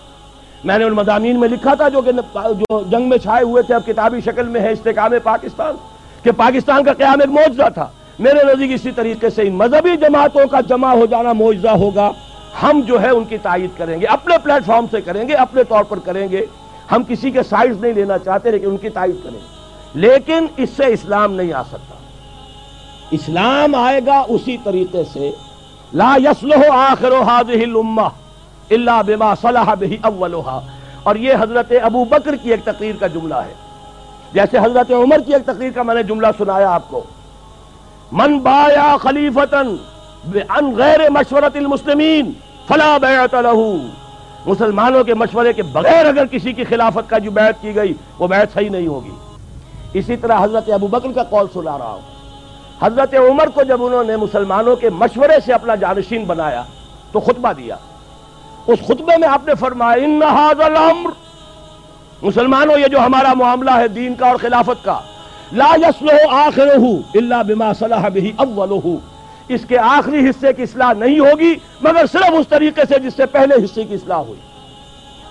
میں 0.65 0.79
نے 0.79 0.85
ان 0.85 0.93
مضامین 0.93 1.41
میں 1.41 1.49
لکھا 1.49 1.75
تھا 1.75 1.89
جو 1.89 2.01
کہ 2.01 2.13
جو 2.35 2.83
جنگ 2.91 3.09
میں 3.09 3.19
چھائے 3.19 3.45
ہوئے 3.45 3.63
تھے، 3.63 3.75
اب 3.75 3.87
کتابی 3.87 4.21
شکل 4.21 4.49
میں 4.49 4.61
ہے 4.61 4.73
استحکام 4.73 5.11
پاکستان، 5.23 5.75
کہ 6.23 6.31
پاکستان 6.31 6.85
کا 6.85 6.93
قیام 6.93 7.21
ایک 7.21 7.31
موجزہ 7.31 7.69
تھا۔ 7.75 7.91
میرے 8.19 8.39
نزدیک 8.45 8.71
اسی 8.75 8.91
طریقے 8.91 9.31
سے 9.31 9.43
ان 9.43 9.55
مذہبی 9.55 9.97
جماعتوں 9.97 10.47
کا 10.47 10.61
جمع 10.61 10.95
ہو 10.95 11.07
جانا 11.07 11.33
معجزہ 11.33 11.69
ہوگا۔ 11.69 12.11
ہم 12.63 12.81
جو 12.87 13.03
ہے 13.03 13.11
ان 13.11 13.25
کی 13.25 13.39
تائید 13.39 13.71
کریں 13.77 14.01
گے، 14.01 14.07
اپنے 14.07 14.35
پلیٹ 14.43 14.67
فارم 14.67 14.85
سے 14.91 15.01
کریں 15.01 15.29
گے، 15.29 15.35
اپنے 15.35 15.65
طور 15.65 15.85
پر 15.85 15.99
کریں 15.99 16.29
گے۔ 16.29 16.47
ہم 16.93 17.03
کسی 17.09 17.31
کے 17.31 17.43
سائز 17.43 17.81
نہیں 17.81 17.93
لینا 17.93 18.19
چاہتے، 18.19 18.51
لیکن 18.51 18.67
ان 18.67 18.77
کی 18.77 18.89
تائید 18.89 19.17
کریں 19.23 19.41
گے۔ 19.41 19.55
لیکن 19.95 20.47
اس 20.57 20.71
سے 20.77 20.87
اسلام 20.87 21.35
نہیں 21.35 21.53
آ 21.53 21.63
سکتا۔ 21.63 21.95
اسلام 23.15 23.75
آئے 23.75 24.01
گا 24.07 24.25
اسی 24.29 24.57
طریقے 24.65 25.03
سے، 25.13 25.31
لا 25.95 26.17
یسلح 26.25 26.73
آخر 26.73 27.13
الامہ 27.49 28.09
الا 28.71 29.03
بما 29.03 29.35
صلح 29.35 29.75
به 29.75 29.97
اولها۔ 30.03 30.61
اور 31.03 31.17
یہ 31.17 31.35
حضرت 31.41 31.73
ابو 31.83 32.05
بکر 32.05 32.37
کی 32.37 32.51
ایک 32.51 32.65
تقریر 32.65 32.95
کا 33.01 33.07
جملہ 33.07 33.35
ہے۔ 33.35 33.55
جیسے 34.33 34.59
حضرت 34.59 34.91
عمر 34.91 35.19
کی 35.27 35.33
ایک 35.35 35.47
تقریر 35.47 35.71
کا 35.71 35.83
میں 35.83 35.95
نے 35.95 36.03
جملہ 36.03 36.27
سنایا 36.39 36.75
آپ 36.75 36.91
کو۔ 36.91 37.01
من 38.13 38.39
بایا 38.39 38.97
خلیفتن 39.01 39.77
ان 40.49 40.75
غیر 40.77 41.11
مشورت 41.11 41.57
المسلمین 41.57 42.33
فلا 42.69 42.99
بیعت 42.99 43.35
له۔ 43.35 43.77
مسلمانوں 44.47 45.05
کے 45.05 45.15
مشورے 45.15 45.53
کے 45.53 45.63
بغیر 45.63 46.07
اگر 46.07 46.27
کسی 46.27 46.53
کی 46.53 46.65
خلافت 46.65 47.11
کا 47.11 47.19
جو 47.19 47.31
بیعت 47.31 47.63
کی 47.63 47.75
گئی، 47.75 47.95
وہ 48.19 48.29
بیعت 48.29 48.55
صحیح 48.55 48.71
نہیں 48.71 48.87
ہوگی۔ 48.87 49.11
اسی 49.93 50.17
طرح 50.17 50.45
حضرت 50.45 50.71
ابو 50.71 50.87
بکر 50.87 51.13
کا 51.13 51.23
قول 51.23 51.47
سنا 51.55 51.79
رہا 51.79 51.91
ہوں۔ 51.91 52.14
حضرت 52.85 53.15
عمر 53.15 53.47
کو 53.47 53.63
جب 53.63 53.85
انہوں 53.85 54.05
نے 54.05 54.17
مسلمانوں 54.17 54.77
کے 54.77 54.91
مشورے 54.91 55.37
سے 55.45 55.53
اپنا 55.53 55.75
جانشین 55.75 56.25
بنایا، 56.25 56.63
تو 57.13 57.21
خطبہ 57.21 57.53
دیا۔ 57.53 57.77
اس 58.67 58.79
خطبے 58.87 59.17
میں 59.19 59.29
آپ 59.29 59.47
نے 59.47 59.55
فرمایا، 59.55 60.05
ان 60.05 60.21
الامر 60.23 61.11
مسلمانوں، 62.23 62.79
یہ 62.79 62.87
جو 62.87 62.99
ہمارا 62.99 63.35
معاملہ 63.35 63.71
ہے 63.71 63.89
دین 63.89 64.15
کا 64.15 64.27
اور 64.27 64.37
خلافت 64.37 64.85
کا، 64.85 65.01
لا 65.53 65.75
يصلح 65.77 66.17
آخرہ 66.31 66.85
الا 67.15 67.43
بما 67.43 67.73
صلح 67.73 68.09
به 68.09 68.31
اولہ 68.37 68.97
اس 69.49 69.61
کے 69.69 69.79
آخری 69.79 70.31
حصے 70.31 70.53
کی 70.53 70.63
اصلاح 70.63 70.93
نہیں 70.93 71.19
ہوگی، 71.19 71.55
مگر 71.83 72.07
صرف 72.13 72.33
اس 72.33 72.49
طریقے 72.49 72.83
سے 72.89 72.99
جس 72.99 73.15
سے 73.15 73.27
پہلے 73.27 73.55
حصے 73.65 73.85
کی 73.85 73.95
اصلاح 73.95 74.19
ہوئی۔ 74.19 74.41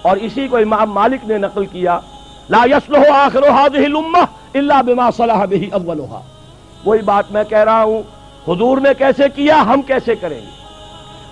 اور 0.01 0.17
اسی 0.17 0.47
کو 0.47 0.57
امام 0.57 0.91
مالک 0.91 1.25
نے 1.25 1.37
نقل 1.37 1.65
کیا، 1.65 1.99
لا 2.49 2.65
يصلح 2.65 3.09
آخر 3.15 3.43
هذه 3.49 3.85
الامه 3.85 4.23
الا 4.53 4.81
بما 4.81 5.11
صلح 5.17 5.45
به 5.45 5.69
اولها 5.71 6.32
وہی 6.85 7.01
بات 7.01 7.31
میں 7.31 7.43
کہہ 7.43 7.57
رہا 7.57 7.83
ہوں، 7.83 8.03
حضور 8.47 8.77
نے 8.77 8.89
کیسے 8.97 9.23
کیا، 9.35 9.61
ہم 9.61 9.81
کیسے 9.81 10.15
کریں 10.15 10.41
گے؟ 10.41 10.63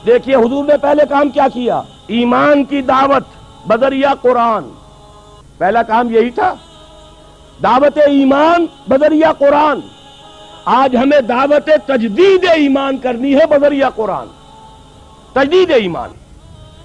دیکھیے، 0.05 0.35
حضور 0.35 0.65
نے 0.65 0.77
پہلے 0.77 1.03
کام 1.09 1.29
کیا 1.29 1.47
کیا؟ 1.53 1.81
ایمان 2.07 2.63
کی 2.63 2.81
دعوت 2.81 3.23
بدریہ 3.67 4.07
قرآن۔ 4.21 4.63
پہلا 5.57 5.83
کام 5.83 6.15
یہی 6.15 6.29
تھا، 6.29 6.53
دعوت 7.63 7.97
ایمان 7.97 8.65
بدریہ 8.87 9.25
قرآن۔ 9.37 9.79
آج 10.65 10.95
ہمیں 10.95 11.21
دعوت 11.21 11.69
تجدید 11.85 12.45
ایمان 12.55 12.97
کرنی 12.97 13.35
ہے 13.35 13.45
بذریعہ 13.45 13.89
قرآن۔ 13.95 14.27
تجدید 15.33 15.71
ایمان۔ 15.71 16.09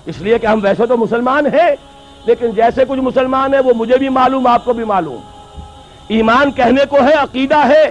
اس 0.06 0.20
لیے 0.20 0.38
کہ 0.38 0.46
ہم 0.46 0.61
ویسے 0.62 0.87
تو 0.87 0.96
مسلمان 0.96 1.46
ہیں، 1.46 1.76
لیکن 2.25 2.50
جیسے 2.50 2.85
کچھ 2.88 3.00
مسلمان 3.00 3.54
ہیں، 3.54 3.61
وہ 3.61 3.73
مجھے 3.76 3.99
بھی 3.99 4.08
معلوم، 4.08 4.46
آپ 4.46 4.64
کو 4.64 4.73
بھی 4.73 4.85
معلوم۔ 4.85 5.20
ایمان 6.08 6.50
کہنے 6.50 6.85
کو 6.85 6.96
ہے، 6.96 7.12
عقیدہ 7.12 7.56
ہے۔ 7.56 7.90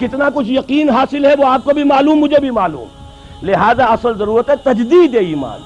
کتنا 0.00 0.28
کچھ 0.34 0.50
یقین 0.50 0.90
حاصل 0.90 1.24
ہے 1.24 1.34
وہ 1.38 1.44
آپ 1.46 1.60
کو 1.64 1.70
بھی 1.74 1.84
معلوم، 1.84 2.18
مجھے 2.18 2.40
بھی 2.40 2.50
معلوم۔ 2.50 2.88
لہذا 3.42 3.84
اصل 3.84 4.18
ضرورت 4.18 4.50
ہے 4.50 4.56
تجدید 4.56 5.14
ایمان۔ 5.14 5.60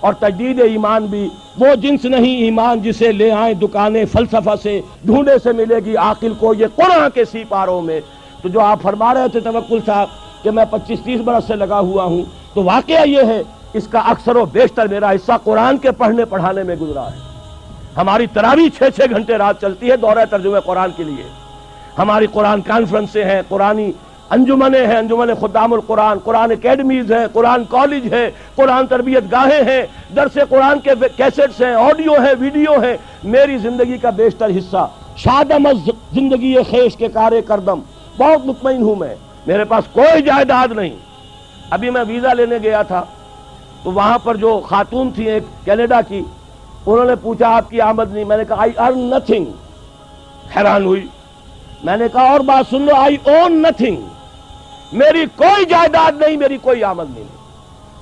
اور 0.00 0.12
تجدید 0.12 0.60
ایمان 0.60 1.06
بھی 1.06 1.28
وہ 1.58 1.74
جنس 1.74 2.04
نہیں، 2.04 2.36
ایمان 2.36 2.82
جسے 2.82 3.12
لے 3.12 3.30
آئیں 3.30 3.54
دکانیں، 3.54 4.04
فلسفہ 4.12 4.50
سے 4.62 4.80
ڈھونڈے 5.04 5.38
سے 5.42 5.52
ملے 5.52 5.76
گی 5.84 5.96
عاقل 5.96 6.32
کو 6.38 6.54
یہ 6.54 6.66
قرآن 6.76 7.10
کے 7.10 7.24
سی 7.24 7.44
پاروں 7.44 7.82
میں۔ 7.82 8.00
تو 8.42 8.48
جو 8.48 8.60
آپ 8.60 8.82
فرما 8.82 9.14
رہے 9.14 9.28
تھے 9.32 9.40
توکل 9.40 9.78
صاحب 9.86 10.06
کہ 10.42 10.50
میں 10.50 10.64
پچیس 10.70 10.98
تیس 11.04 11.20
برس 11.20 11.44
سے 11.46 11.56
لگا 11.56 11.78
ہوا 11.78 12.04
ہوں، 12.04 12.22
تو 12.54 12.62
واقعہ 12.62 13.08
یہ 13.08 13.22
ہے، 13.22 13.42
اس 13.72 13.88
کا 13.88 13.98
اکثر 13.98 14.36
و 14.36 14.44
بیشتر 14.44 14.88
میرا 14.88 15.10
حصہ 15.10 15.32
قرآن 15.44 15.76
کے 15.76 15.90
پڑھنے، 15.90 16.24
پڑھانے 16.24 16.62
میں 16.62 16.76
گزرا 16.76 17.12
ہے۔ 17.12 17.18
ہماری 17.96 18.26
تراوی 18.26 18.68
چھ 18.70 18.82
چھ 18.96 19.00
گھنٹے 19.10 19.38
رات 19.38 19.60
چلتی 19.60 19.90
ہے، 19.90 19.96
دورہ 19.96 20.24
ترجمہ 20.30 20.58
قرآن 20.60 20.90
کے 20.96 21.04
لیے۔ 21.04 21.41
ہماری 21.98 22.26
قرآن 22.26 22.60
کانفرنسیں 22.60 23.24
ہیں 23.24 23.42
قرآنی 23.48 23.92
انجمنیں 24.30 24.86
ہیں 24.86 24.96
انجمن 24.96 25.34
خدام 25.40 25.72
القرآن، 25.72 26.18
قرآن 26.18 26.50
اکیڈمیز 26.50 27.12
ہیں، 27.12 27.26
قرآن 27.32 27.64
کالج 27.64 28.14
ہے 28.14 28.30
قرآن 28.54 28.86
تربیت 28.86 29.22
گاہیں 29.32 29.70
ہیں، 29.70 29.82
درس 30.16 30.38
قرآن 30.48 30.80
کے 30.80 30.90
کیسٹس 31.16 31.60
ہیں 31.60 31.74
آڈیو 31.74 32.12
ہیں 32.12 32.34
ویڈیو 32.38 32.72
ہیں۔ 32.80 32.96
میری 33.24 33.58
زندگی 33.58 33.98
کا 33.98 34.10
بیشتر 34.10 34.48
حصہ 34.58 34.88
شادم 35.16 35.68
زندگی 36.14 36.54
خیش 36.70 36.96
کے 36.96 37.08
کارے 37.08 37.42
کردم۔ 37.42 37.80
بہت 38.18 38.46
مطمئن 38.46 38.82
ہوں 38.82 38.96
میں۔ 38.96 39.14
میرے 39.46 39.64
پاس 39.64 39.84
کوئی 39.92 40.22
جائیداد 40.22 40.68
نہیں۔ 40.72 40.96
ابھی 41.70 41.90
میں 41.90 42.04
ویزا 42.08 42.32
لینے 42.32 42.58
گیا 42.62 42.82
تھا۔ 42.82 43.04
تو 43.82 43.92
وہاں 43.92 44.18
پر 44.18 44.34
جو 44.34 44.60
خاتون 44.64 45.10
تھی 45.10 45.30
ایک 45.30 45.42
کینیڈا 45.64 46.00
کی، 46.00 46.22
انہوں 46.86 47.04
نے 47.04 47.14
پوچھا 47.14 47.56
آپ 47.56 47.70
کی 47.70 47.80
آمد 47.80 48.14
نہیں 48.14 48.24
میں 48.24 48.36
نے 48.36 48.44
کہا 48.48 48.62
آئی 48.62 48.70
ارن 48.76 48.98
نتھنگ 48.98 49.44
حیران 50.56 50.84
ہوئی۔ 50.84 51.06
میں 51.84 51.96
نے 51.96 52.04
کہا 52.12 52.22
اور 52.22 52.40
بات 52.40 52.70
سن 52.70 52.82
لو 52.82 52.94
آئی 52.96 53.16
اون 53.24 53.62
نتھنگ 53.62 54.02
میری 54.92 55.24
کوئی 55.36 55.64
جائیداد 55.64 56.20
نہیں، 56.20 56.36
میری 56.36 56.56
کوئی 56.62 56.84
آمد 56.84 57.10
نہیں. 57.10 57.24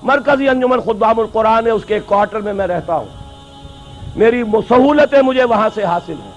مرکزی 0.03 0.49
انجمن 0.49 0.81
خدام 0.81 1.19
القرآن 1.21 1.67
ہے، 1.67 1.71
اس 1.71 1.85
کے 1.85 2.01
کوارٹر 2.01 2.41
میں 2.41 2.53
میں 2.53 2.67
رہتا 2.67 2.97
ہوں. 2.97 3.07
میری 4.17 4.43
سہولتیں 4.69 5.23
مجھے 5.23 5.45
وہاں 5.45 5.69
سے 5.75 5.85
حاصل 5.85 6.13
ہیں. 6.13 6.31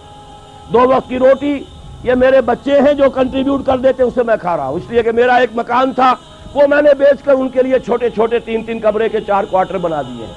دو 0.74 0.80
وقت 0.80 1.10
کی 1.10 1.20
روٹی، 1.20 1.64
یہ 2.04 2.14
میرے 2.14 2.42
بچے 2.42 2.80
ہیں 2.82 2.94
جو 2.94 3.10
کنٹریبیوٹ 3.10 3.66
کر 3.66 3.78
دیتے 3.78 4.04
اسے 4.04 4.24
میں 4.24 4.36
کھا 4.42 4.58
رہا 4.58 4.68
ہوں. 4.68 4.76
اس 4.76 4.90
لیے 4.90 5.04
کہ 5.04 5.12
میرا 5.12 5.36
ایک 5.36 5.50
مکان 5.54 5.94
تھا، 5.94 6.14
وہ 6.54 6.68
میں 6.68 6.82
نے 6.82 6.94
بیچ 6.98 7.24
کر 7.24 7.34
ان 7.34 7.50
کے 7.50 7.64
لیے 7.64 7.80
چھوٹے 7.80 8.10
چھوٹے 8.10 8.40
تین 8.40 8.64
تین 8.64 8.80
کمرے 8.80 9.10
کے 9.10 9.22
چار 9.22 9.44
کوارٹر 9.44 9.78
بنا 9.78 10.02
دیے 10.02 10.26
ہیں. 10.26 10.34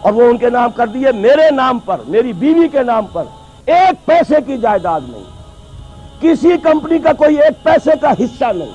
اور 0.00 0.12
وہ 0.12 0.22
ان 0.22 0.38
کے 0.38 0.50
نام 0.50 0.70
کر 0.70 0.86
دیے، 0.86 1.12
میرے 1.12 1.50
نام 1.50 1.78
پر، 1.78 1.96
میری 2.06 2.32
بیوی 2.32 2.68
کے 2.68 2.82
نام 2.82 3.06
پر. 3.06 3.24
ایک 3.66 4.06
پیسے 4.06 4.34
کی 4.46 4.58
جائیداد 4.58 5.00
نہیں. 5.08 5.24
کسی 6.20 6.48
کمپنی 6.62 6.98
کا 6.98 7.12
کوئی 7.12 7.36
ایک 7.36 7.64
پیسے 7.64 7.90
کا 8.00 8.12
حصہ 8.12 8.44
نہیں۔ 8.54 8.72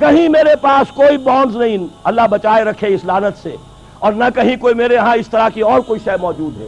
کہیں 0.00 0.28
میرے 0.28 0.56
پاس 0.56 0.92
کوئی 0.92 1.18
بانڈز 1.18 1.56
نہیں۔ 1.56 1.78
اللہ 2.04 2.20
بچائے 2.30 2.64
رکھے 2.64 2.86
اس 2.94 3.04
لانت 3.04 3.42
سے۔ 3.42 3.56
اور 3.98 4.12
نہ 4.12 4.24
کہیں 4.34 4.56
کوئی 4.56 4.74
میرے 4.74 4.96
ہاں 4.96 5.16
اس 5.16 5.28
طرح 5.28 5.48
کی 5.48 5.60
اور 5.60 5.80
کوئی 5.80 6.00
شے 6.04 6.10
موجود 6.20 6.60
ہے۔ 6.60 6.66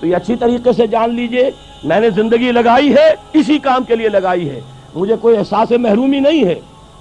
تو 0.00 0.06
یہ 0.06 0.16
اچھی 0.16 0.36
طریقے 0.36 0.72
سے 0.72 0.86
جان 0.86 1.14
لیجیے، 1.14 1.50
میں 1.84 2.00
نے 2.00 2.10
زندگی 2.10 2.52
لگائی 2.52 2.94
ہے، 2.94 3.14
اسی 3.32 3.58
کام 3.58 3.84
کے 3.84 3.96
لیے 3.96 4.08
لگائی 4.08 4.50
ہے۔ 4.50 4.60
مجھے 4.94 5.16
کوئی 5.16 5.36
احساس 5.36 5.70
محرومی 5.70 6.20
نہیں 6.20 6.44
ہے۔ 6.44 6.54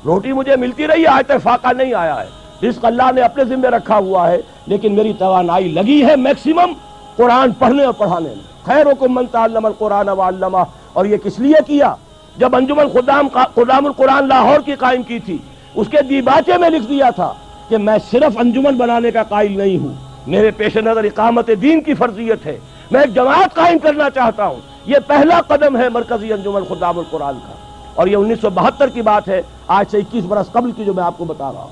روٹی 0.05 0.33
مجھے 0.33 0.55
ملتی 0.55 0.88
رہی، 0.88 1.07
آج 1.07 1.23
تک 1.25 1.43
فاقہ 1.43 1.73
نہیں 1.73 1.93
آیا 1.93 2.23
ہے۔ 2.23 2.27
رزق 2.67 2.85
اللہ 2.85 3.12
نے 3.15 3.21
اپنے 3.21 3.45
ذمہ 3.45 3.67
رکھا 3.67 3.97
ہوا 3.97 4.31
ہے، 4.31 4.41
لیکن 4.65 4.95
میری 4.95 5.13
توانائی 5.13 5.67
لگی 5.71 6.05
ہے 6.05 6.15
میکسیمم 6.15 6.73
قرآن 7.15 7.51
پڑھنے 7.51 7.83
اور 7.83 7.93
پڑھانے 7.93 8.29
میں۔ 8.29 8.65
خیر 8.65 8.88
حکم 8.88 9.15
من 9.15 9.25
تعلم 9.25 9.65
القرآن 9.65 10.09
وعلمہ۔ 10.09 10.57
اور 10.93 11.05
یہ 11.05 11.17
کس 11.17 11.39
لیے 11.39 11.55
کیا؟ 11.67 11.95
جب 12.38 12.55
انجمن 12.55 12.88
خدام 12.89 13.27
خدام 13.33 13.85
القرآن 13.85 14.27
لاہور 14.27 14.59
کی 14.59 14.75
قائم 14.75 15.03
کی 15.03 15.19
تھی، 15.19 15.38
اس 15.75 15.88
کے 15.91 16.01
دیباچے 16.01 16.57
میں 16.57 16.69
لکھ 16.69 16.89
دیا 16.89 17.09
تھا 17.09 17.33
کہ 17.69 17.77
میں 17.77 17.97
صرف 18.12 18.38
انجمن 18.38 18.77
بنانے 18.77 19.12
کا 19.12 19.23
قائل 19.23 19.57
نہیں 19.57 19.77
ہوں۔ 19.77 19.93
میرے 20.27 20.51
پیش 20.51 20.77
نظر 20.77 21.03
اقامت 21.03 21.50
دین 21.62 21.81
کی 21.81 21.93
فرضیت 21.93 22.45
ہے۔ 22.45 22.59
میں 22.91 23.01
ایک 23.01 23.13
جماعت 23.15 23.55
قائم 23.55 23.77
کرنا 23.79 24.09
چاہتا 24.09 24.45
ہوں۔ 24.45 24.55
یہ 24.85 24.97
پہلا 25.07 25.41
قدم 25.41 25.77
ہے 25.77 25.89
مرکزی 25.89 26.33
انجمن 26.33 26.63
خدام 26.69 27.00
القرآن 27.00 27.33
کا۔ 27.33 27.53
اور 27.95 28.07
یہ 28.07 28.15
انیس 28.15 28.41
سو 28.41 28.50
بہتر 28.50 28.88
کی 28.88 29.01
بات 29.01 29.29
ہے۔ 29.29 29.41
آج 29.67 29.85
سے 29.91 29.97
اکیس 29.97 30.23
برس 30.23 30.51
قبل 30.51 30.71
کی 30.71 30.85
جو 30.85 30.93
میں 30.93 31.03
آپ 31.03 31.17
کو 31.17 31.25
بتا 31.25 31.53
رہا 31.53 31.63
ہوں۔ 31.63 31.71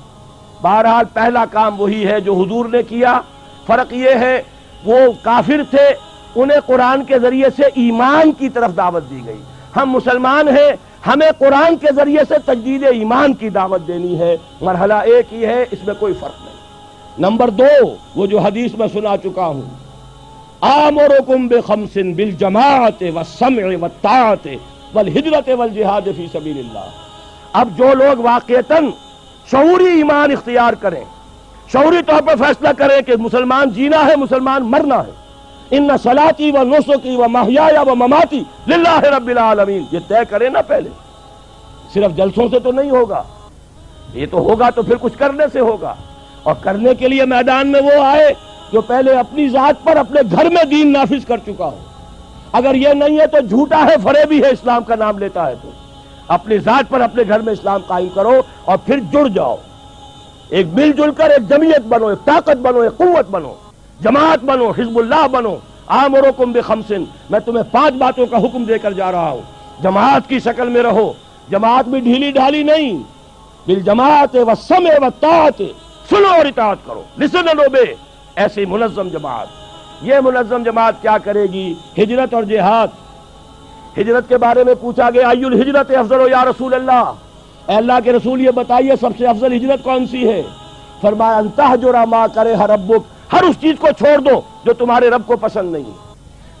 بہرحال 0.62 1.04
پہلا 1.12 1.44
کام 1.44 1.80
وہی 1.80 2.06
ہے 2.06 2.20
جو 2.20 2.34
حضور 2.34 2.64
نے 2.64 2.82
کیا۔ 2.82 3.20
فرق 3.66 3.92
یہ 3.92 4.10
ہے، 4.10 4.42
وہ 4.84 4.98
کافر 5.22 5.62
تھے 5.70 6.11
انہیں 6.34 6.60
قرآن 6.66 7.04
کے 7.04 7.18
ذریعے 7.18 7.46
سے 7.56 7.62
ایمان 7.62 8.32
کی 8.32 8.48
طرف 8.48 8.76
دعوت 8.76 9.10
دی 9.10 9.20
گئی۔ 9.26 9.42
ہم 9.76 9.90
مسلمان 9.90 10.48
ہیں، 10.48 10.72
ہمیں 11.06 11.30
قرآن 11.38 11.76
کے 11.76 11.86
ذریعے 11.96 12.22
سے 12.28 12.34
تجدید 12.44 12.84
ایمان 12.84 13.32
کی 13.32 13.48
دعوت 13.48 13.86
دینی 13.86 14.18
ہے۔ 14.18 14.36
مرحلہ 14.60 14.94
ایک 14.94 15.26
ہی 15.32 15.46
ہے، 15.46 15.64
اس 15.70 15.86
میں 15.86 15.94
کوئی 15.94 16.14
فرق 16.20 16.42
نہیں۔ 16.44 16.52
نمبر 17.18 17.50
دو، 17.50 17.96
وہ 18.16 18.26
جو 18.26 18.38
حدیث 18.38 18.74
میں 18.74 18.88
سنا 18.92 19.16
چکا 19.16 19.46
ہوں۔ 19.46 19.62
آمرکم 20.60 21.48
بخمس 21.48 21.96
بالجماعت 22.16 23.02
والسمع 23.14 23.62
والطاعت 23.80 24.48
والہجرت 24.94 25.50
والجہاد 25.58 26.02
فی 26.16 26.26
سبیل 26.32 26.58
اللہ۔ 26.58 26.90
اب 27.52 27.68
جو 27.78 27.94
لوگ 27.94 28.20
واقعتاً 28.20 28.86
شعوری 29.50 29.86
ایمان 29.86 30.30
اختیار 30.30 30.72
کریں، 30.72 31.04
شعوری 31.72 32.02
طور 32.06 32.22
پر 32.22 32.36
فیصلہ 32.36 32.68
کریں 32.78 33.02
کہ 33.02 33.16
مسلمان 33.16 33.70
جینا 33.70 34.06
ہے، 34.06 34.16
مسلمان 34.16 34.62
مرنا 34.62 35.06
ہے 35.06 35.21
ان 35.70 35.88
سلاتی 36.02 36.50
و 36.50 36.62
نسخی 36.62 37.16
و 37.16 37.28
محیا 37.28 37.82
و 37.86 37.94
مماتی 37.94 38.44
للہ 38.66 39.00
رب 39.00 39.26
العالمین۔ 39.26 39.84
یہ 39.92 39.98
طے 40.08 40.14
کرے 40.30 40.48
نا 40.48 40.62
پہلے۔ 40.62 40.90
صرف 41.94 42.16
جلسوں 42.16 42.48
سے 42.48 42.58
تو 42.58 42.72
نہیں 42.72 42.90
ہوگا۔ 42.90 43.22
یہ 44.14 44.26
تو 44.30 44.38
ہوگا 44.38 44.70
تو 44.70 44.82
پھر 44.82 44.96
کچھ 45.00 45.18
کرنے 45.18 45.44
سے 45.52 45.60
ہوگا۔ 45.60 45.94
اور 46.42 46.54
کرنے 46.60 46.94
کے 46.94 47.08
لیے 47.08 47.24
میدان 47.24 47.68
میں 47.68 47.80
وہ 47.80 48.02
آئے 48.04 48.34
جو 48.72 48.80
پہلے 48.80 49.12
اپنی 49.12 49.48
ذات 49.48 49.84
پر 49.84 49.96
اپنے 49.96 50.20
گھر 50.30 50.44
میں 50.44 50.64
دین 50.64 50.92
نافذ 50.92 51.24
کر 51.26 51.36
چکا 51.38 51.64
ہو۔ 51.64 51.78
اگر 52.52 52.74
یہ 52.74 52.88
نہیں 52.88 53.20
ہے 53.20 53.26
تو 53.26 53.40
جھوٹا 53.40 53.84
ہے، 53.84 53.94
فریبی 54.02 54.42
ہے، 54.42 54.48
اسلام 54.48 54.84
کا 54.84 54.94
نام 54.94 55.18
لیتا 55.18 55.46
ہے 55.46 55.54
تو۔ 55.62 55.70
اپنی 56.28 56.58
ذات 56.58 56.90
پر 56.90 57.00
اپنے 57.00 57.22
گھر 57.28 57.40
میں 57.40 57.52
اسلام 57.52 57.80
قائم 57.86 58.08
کرو 58.14 58.42
اور 58.64 58.78
پھر 58.86 58.98
جڑ 58.98 59.28
جاؤ۔ 59.28 59.56
ایک 60.48 60.66
مل 60.72 60.92
جل 60.92 61.10
کر 61.10 61.30
ایک 61.30 61.48
جمعیت 61.48 61.80
بنو، 61.80 62.06
ایک 62.06 62.26
طاقت 62.26 62.56
بنو، 62.56 62.80
ایک 62.80 62.96
قوت 62.96 63.30
بنو۔ 63.30 63.52
جماعت 64.02 64.44
بنو، 64.44 64.70
حزب 64.70 64.98
اللہ 64.98 65.28
بنو، 65.28 65.56
آمرکم 65.86 66.52
بخمسن، 66.52 67.04
میں 67.30 67.40
تمہیں 67.40 67.64
پانچ 67.72 67.94
باتوں 67.94 68.26
کا 68.26 68.38
حکم 68.38 68.64
دے 68.64 68.78
کر 68.78 68.92
جا 68.92 69.12
رہا 69.12 69.30
ہوں۔ 69.30 69.40
جماعت 69.82 70.28
کی 70.28 70.38
شکل 70.38 70.68
میں 70.68 70.82
رہو۔ 70.82 71.12
جماعت 71.50 71.88
بھی 71.88 72.00
ڈھیلی 72.00 72.30
ڈھالی 72.30 72.62
نہیں۔ 72.62 73.02
بل 73.66 73.80
جماعت 73.80 74.36
و 74.36 74.50
سم 74.62 74.86
و 75.02 75.28
سنو 76.10 76.28
اور 76.28 76.46
اطاعت 76.46 76.76
کرو۔ 76.86 77.02
لسن 77.18 77.46
بے 77.72 77.94
ایسی 78.36 78.64
منظم 78.64 79.08
جماعت۔ 79.08 79.46
یہ 80.02 80.14
منظم 80.24 80.62
جماعت 80.62 81.02
کیا 81.02 81.18
کرے 81.18 81.42
گی؟ 81.42 81.74
ہجرت 81.98 82.34
اور 82.34 82.42
جہاد۔ 82.42 82.88
ہجرت 83.98 84.28
کے 84.28 84.36
بارے 84.36 84.64
میں 84.64 84.74
پوچھا 84.80 85.10
گیا، 85.10 85.28
ایو 85.28 85.46
الہجرت 85.46 85.90
افضل 85.90 86.20
و 86.20 86.28
یا 86.28 86.44
رسول 86.44 86.74
اللہ؟ 86.74 87.12
اے 87.66 87.74
اللہ 87.74 87.92
کے 88.04 88.12
رسول، 88.12 88.40
یہ 88.40 88.50
بتائیے 88.50 88.92
سب 89.00 89.10
سے 89.18 89.26
افضل 89.26 89.52
ہجرت 89.52 89.82
کون 89.82 90.06
سی 90.06 90.28
ہے؟ 90.28 90.42
فرمایا 91.00 91.36
انتہ 91.36 91.76
جو 91.76 91.92
ما 92.08 92.26
کرے 92.26 92.54
ہر 92.54 92.70
ربک۔ 92.70 93.21
ہر 93.32 93.42
اس 93.42 93.56
چیز 93.60 93.74
کو 93.78 93.88
چھوڑ 93.98 94.18
دو 94.18 94.40
جو 94.64 94.72
تمہارے 94.72 95.10
رب 95.10 95.22
کو 95.26 95.36
پسند 95.36 95.72
نہیں 95.72 95.82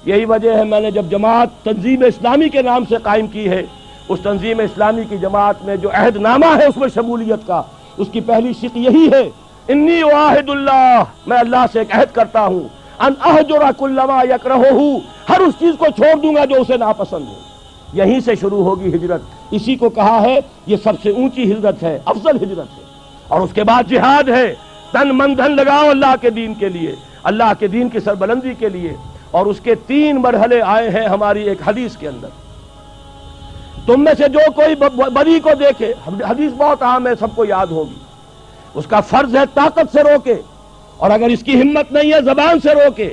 یہی 0.04 0.24
وجہ 0.24 0.56
ہے 0.56 0.64
میں 0.64 0.80
نے 0.80 0.90
جب 0.90 1.04
جماعت 1.10 1.64
تنظیم 1.64 2.02
اسلامی 2.02 2.48
کے 2.48 2.62
نام 2.62 2.84
سے 2.88 2.96
قائم 3.02 3.26
کی 3.26 3.48
ہے، 3.48 3.62
اس 4.08 4.20
تنظیم 4.22 4.58
اسلامی 4.58 5.02
کی 5.08 5.18
جماعت 5.18 5.64
میں 5.64 5.76
جو 5.76 5.88
عہد 5.94 6.16
نامہ 6.16 6.46
ہے 6.58 6.66
اس 6.66 6.76
میں 6.76 6.88
شمولیت 6.94 7.46
کا، 7.46 7.62
اس 7.96 8.06
کی 8.12 8.20
پہلی 8.20 8.52
شک 8.52 8.76
یہی 8.76 9.08
ہے، 9.12 9.30
انی 9.68 10.02
واحد 10.02 10.48
اللہ، 10.48 11.02
میں 11.26 11.38
اللہ 11.38 11.64
سے 11.72 11.78
ایک 11.78 11.96
عہد 11.96 12.14
کرتا 12.14 12.46
ہوں۔ 12.46 12.68
ان 12.98 13.12
احجر 13.24 13.72
کل 13.78 13.98
ما 14.06 14.22
یکرہو 14.22 14.96
ہر 15.28 15.40
اس 15.40 15.54
چیز 15.58 15.74
کو 15.78 15.86
چھوڑ 15.96 16.20
دوں 16.20 16.34
گا 16.34 16.44
جو 16.44 16.60
اسے 16.60 16.76
ناپسند 16.76 17.24
ہو۔ 17.28 17.34
یہیں 17.92 18.20
سے 18.20 18.34
شروع 18.34 18.64
ہوگی 18.64 18.96
ہجرت۔ 18.96 19.20
اسی 19.50 19.76
کو 19.76 19.88
کہا 19.88 20.22
ہے، 20.22 20.38
یہ 20.66 20.76
سب 20.84 20.92
سے 21.02 21.10
اونچی 21.10 21.52
ہجرت 21.52 21.82
ہے، 21.82 21.98
افضل 22.04 22.36
ہجرت 22.36 22.66
ہے۔ 22.78 22.82
اور 23.28 23.40
اس 23.40 23.50
کے 23.54 23.64
بعد 23.64 23.82
جہاد 23.88 24.28
ہے۔ 24.28 24.54
تن 24.92 25.16
من 25.18 25.36
دھن 25.38 25.56
لگاؤ 25.56 25.88
اللہ 25.90 26.14
کے 26.20 26.30
دین 26.30 26.54
کے 26.54 26.68
لیے، 26.68 26.94
اللہ 27.22 27.52
کے 27.58 27.66
دین 27.68 27.88
کی 27.88 28.00
سربلندی 28.00 28.54
کے 28.58 28.68
لیے، 28.68 28.94
اور 29.30 29.46
اس 29.46 29.60
کے 29.60 29.74
تین 29.86 30.20
مرحلے 30.22 30.60
آئے 30.66 30.88
ہیں 30.90 31.06
ہماری 31.08 31.42
ایک 31.48 31.58
حدیث 31.66 31.96
کے 31.96 32.08
اندر۔ 32.08 32.28
تم 33.86 34.04
میں 34.04 34.12
سے 34.18 34.28
جو 34.28 34.40
کوئی 34.56 34.74
بری 35.14 35.38
کو 35.40 35.50
دیکھے 35.60 35.92
حدیث 36.06 36.52
بہت 36.56 36.82
عام 36.82 37.06
ہے، 37.06 37.14
سب 37.20 37.34
کو 37.36 37.44
یاد 37.44 37.66
ہوگی۔ 37.70 37.98
اس 38.74 38.86
کا 38.86 39.00
فرض 39.08 39.36
ہے 39.36 39.44
طاقت 39.54 39.92
سے 39.92 40.02
روکے، 40.02 40.40
اور 40.96 41.10
اگر 41.10 41.28
اس 41.28 41.42
کی 41.42 41.60
ہمت 41.60 41.92
نہیں 41.92 42.12
ہے، 42.12 42.20
زبان 42.24 42.60
سے 42.60 42.74
روکے۔ 42.74 43.12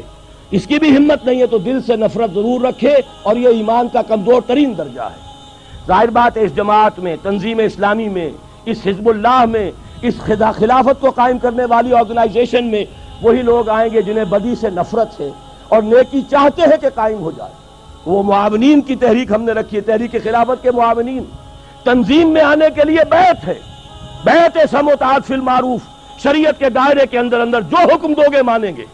اس 0.52 0.68
کی 0.68 0.80
بھی 0.80 0.96
ہمت 0.98 1.26
نہیں 1.26 1.40
ہے 1.40 1.46
تو 1.48 1.58
دل 1.60 1.82
سے 1.88 1.96
نفرت 1.96 2.34
ضرور 2.34 2.62
رکھے، 2.62 2.96
اور 3.24 3.36
یہ 3.36 3.58
ایمان 3.58 3.88
کا 3.94 4.02
کمزور 4.08 4.42
ترین 4.48 4.78
درجہ 4.78 5.02
ہے۔ 5.04 5.28
ظاہر 5.88 6.10
بات 6.14 6.38
ہے، 6.38 6.44
اس 6.44 6.56
جماعت 6.56 7.00
میں، 7.00 7.16
تنظیم 7.24 7.60
اسلامی 7.60 8.08
میں، 8.10 8.30
اس 8.66 8.78
حزب 8.86 9.10
اللہ 9.10 9.44
میں 9.50 9.70
اس 10.02 10.14
خلافت 10.56 11.02
کو 11.02 11.10
قائم 11.10 11.38
کرنے 11.38 11.66
والی 11.66 11.94
آرگنائزیشن 11.94 12.66
میں 12.66 12.86
وہی 13.22 13.42
لوگ 13.42 13.70
آئیں 13.70 13.90
گے 13.94 14.02
جنہیں 14.02 14.26
بدی 14.26 14.56
سے 14.56 14.70
نفرت 14.70 15.20
ہے 15.20 15.30
اور 15.70 15.82
نیکی 15.82 16.22
چاہتے 16.22 16.62
ہیں 16.62 16.78
کہ 16.82 16.88
قائم 16.96 17.20
ہو 17.20 17.32
جائے۔ 17.32 17.52
وہ 18.06 18.24
معاونین 18.24 18.82
کی 18.82 18.96
تحریک 18.96 19.32
ہم 19.32 19.42
نے 19.42 19.52
رکھی 19.52 19.78
ہے، 19.78 19.82
تحریک 19.82 20.12
خلافت 20.24 20.64
کے 20.64 20.72
معاونین۔ 20.72 21.24
تنظیم 21.84 22.30
میں 22.30 22.42
آنے 22.42 22.66
کے 22.76 22.82
لیے 22.84 23.00
بیعت 23.10 23.48
ہے۔ 23.48 23.60
بیعت 24.24 24.58
سموتاد 24.72 25.28
فی 25.28 25.34
المعروف۔ 25.34 25.80
شریعت 26.24 26.60
کے 26.60 26.70
دائرے 26.70 27.06
کے 27.06 27.20
اندر 27.20 27.40
اندر 27.40 27.62
جو 27.62 27.78
حکم 27.78 28.14
دو 28.14 28.22
گے 28.32 28.42
مانیں 28.42 28.72
گے۔ 28.78 28.86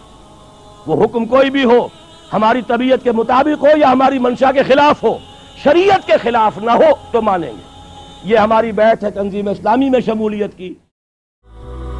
وہ 0.87 1.03
حکم 1.03 1.25
کوئی 1.25 1.49
بھی 1.49 1.63
ہو، 1.63 1.87
ہماری 2.33 2.61
طبیعت 2.67 3.03
کے 3.03 3.11
مطابق 3.11 3.63
ہو 3.63 3.77
یا 3.77 3.91
ہماری 3.91 4.19
منشا 4.19 4.51
کے 4.51 4.63
خلاف 4.63 5.03
ہو، 5.03 5.17
شریعت 5.63 6.07
کے 6.07 6.13
خلاف 6.21 6.57
نہ 6.57 6.71
ہو 6.71 6.95
تو 7.11 7.21
مانیں 7.21 7.51
گے۔ 7.51 7.91
یہ 8.23 8.37
ہماری 8.37 8.71
بیعت 8.71 9.03
ہے 9.03 9.11
تنظیم 9.11 9.47
اسلامی 9.47 9.89
میں 9.89 9.99
شمولیت 9.99 10.57
کی۔ 10.57 10.73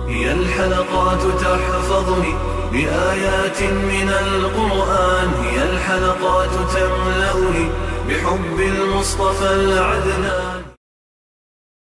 هي 0.08 0.32
الحلقات 0.32 1.22
تحفظني 1.42 2.34
بآيات 2.72 3.62
من 3.64 4.10
القرآن. 4.10 5.30
هي 5.44 5.64
الحلقات 5.64 6.50
تملأني 6.50 7.70
بحب 8.10 8.60
المصطفى 8.60 9.54
العدنان. 9.54 10.55